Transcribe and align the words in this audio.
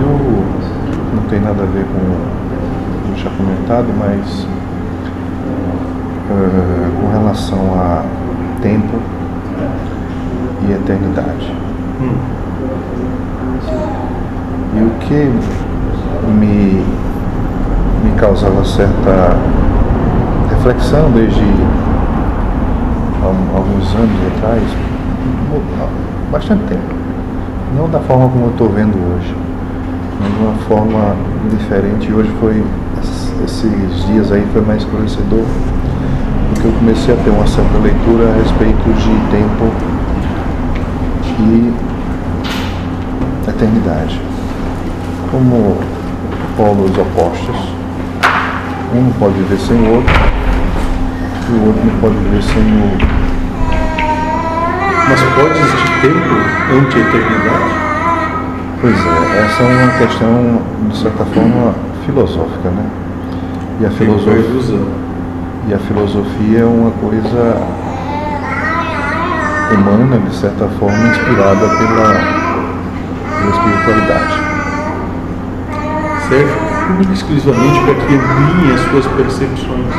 Eu 0.00 0.44
não 1.14 1.22
tem 1.28 1.40
nada 1.40 1.62
a 1.62 1.66
ver 1.66 1.84
com 1.84 1.98
o 1.98 3.14
que 3.14 3.22
já 3.22 3.30
comentado, 3.30 3.88
mas 3.98 4.46
uh, 6.30 6.90
com 7.00 7.08
relação 7.12 7.74
a 7.74 8.02
tempo 8.62 8.98
e 10.68 10.72
eternidade. 10.72 11.52
Hum. 12.00 12.34
E 14.76 14.82
o 14.82 14.90
que 15.00 15.30
me, 16.32 16.84
me 18.02 18.10
causava 18.16 18.64
certa 18.64 19.36
reflexão 20.50 21.10
desde 21.12 21.42
anos 23.94 24.36
atrás, 24.36 24.62
bastante 26.30 26.64
tempo. 26.64 26.94
Não 27.76 27.88
da 27.88 28.00
forma 28.00 28.28
como 28.28 28.46
eu 28.46 28.50
estou 28.50 28.68
vendo 28.68 28.94
hoje, 28.96 29.34
mas 30.20 30.32
de 30.32 30.38
uma 30.44 30.54
forma 30.68 31.16
diferente. 31.50 32.12
Hoje 32.12 32.30
foi, 32.40 32.64
esses 33.44 34.06
dias 34.06 34.32
aí 34.32 34.46
foi 34.52 34.62
mais 34.62 34.82
esclarecedor, 34.82 35.44
porque 36.50 36.68
eu 36.68 36.72
comecei 36.72 37.14
a 37.14 37.16
ter 37.18 37.30
uma 37.30 37.46
certa 37.46 37.78
leitura 37.78 38.30
a 38.30 38.32
respeito 38.36 38.92
de 38.94 39.30
tempo 39.30 39.72
e 41.40 41.72
eternidade. 43.48 44.20
Como 45.30 45.78
polos 46.56 46.96
opostos, 46.96 47.56
um 48.94 49.10
pode 49.18 49.34
viver 49.34 49.58
sem 49.58 49.76
o 49.76 49.96
outro, 49.96 50.14
e 51.48 51.52
o 51.52 51.66
outro 51.66 51.84
não 51.84 52.00
pode 52.00 52.14
viver 52.14 52.42
sem 52.42 52.62
o 52.62 53.23
pode 55.34 55.58
existir 55.58 56.00
tempo 56.00 56.34
anti-eternidade? 56.72 57.84
Pois 58.80 58.94
é, 58.94 59.44
essa 59.44 59.62
é 59.62 59.84
uma 59.84 59.92
questão, 59.98 60.62
de 60.88 60.96
certa 60.96 61.24
forma, 61.24 61.74
filosófica, 62.04 62.70
né? 62.70 62.84
E 63.80 63.86
a 63.86 63.90
filosofia, 63.90 64.78
e 65.68 65.74
a 65.74 65.78
filosofia 65.78 66.60
é 66.60 66.64
uma 66.64 66.90
coisa 66.92 67.56
humana, 69.72 70.18
de 70.18 70.34
certa 70.36 70.68
forma, 70.78 71.08
inspirada 71.08 71.66
pela, 71.68 72.08
pela 73.38 73.50
espiritualidade. 73.50 74.34
Serve 76.28 76.52
única 76.90 77.12
exclusivamente 77.12 77.80
para 77.80 77.94
que 77.94 78.14
alinhem 78.14 78.74
as 78.74 78.80
suas 78.82 79.06
percepções, 79.06 79.94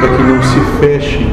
para 0.00 0.08
que 0.08 0.22
não 0.22 0.42
se 0.42 0.60
fechem 0.80 1.30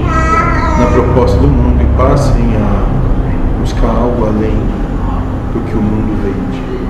na 0.79 0.85
proposta 0.85 1.37
do 1.37 1.47
mundo 1.47 1.81
e 1.83 1.97
passem 1.97 2.55
a 2.55 3.59
buscar 3.59 3.89
algo 3.89 4.27
além 4.27 4.55
do 5.53 5.59
que 5.65 5.75
o 5.75 5.81
mundo 5.81 6.23
vende. 6.23 6.69